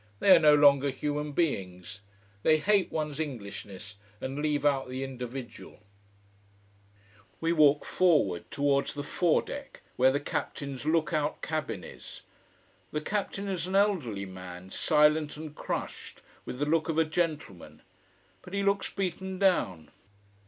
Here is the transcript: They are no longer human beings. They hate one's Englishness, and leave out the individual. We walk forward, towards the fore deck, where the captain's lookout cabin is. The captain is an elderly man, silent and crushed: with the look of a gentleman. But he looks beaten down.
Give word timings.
They 0.19 0.35
are 0.35 0.39
no 0.39 0.55
longer 0.55 0.89
human 0.89 1.31
beings. 1.33 2.01
They 2.41 2.57
hate 2.57 2.91
one's 2.91 3.19
Englishness, 3.19 3.97
and 4.19 4.39
leave 4.39 4.65
out 4.65 4.89
the 4.89 5.03
individual. 5.03 5.81
We 7.39 7.53
walk 7.53 7.85
forward, 7.85 8.49
towards 8.49 8.95
the 8.95 9.03
fore 9.03 9.43
deck, 9.43 9.81
where 9.97 10.09
the 10.11 10.19
captain's 10.19 10.87
lookout 10.87 11.43
cabin 11.43 11.83
is. 11.83 12.23
The 12.91 12.99
captain 13.01 13.47
is 13.47 13.67
an 13.67 13.75
elderly 13.75 14.25
man, 14.25 14.71
silent 14.71 15.37
and 15.37 15.53
crushed: 15.53 16.23
with 16.45 16.57
the 16.57 16.65
look 16.65 16.89
of 16.89 16.97
a 16.97 17.05
gentleman. 17.05 17.83
But 18.41 18.55
he 18.55 18.63
looks 18.63 18.89
beaten 18.89 19.37
down. 19.37 19.91